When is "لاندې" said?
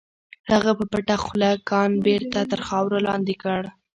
3.07-3.35